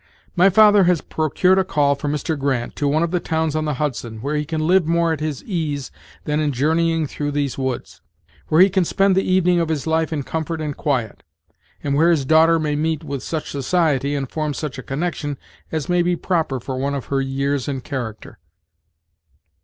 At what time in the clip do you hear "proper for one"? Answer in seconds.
16.15-16.95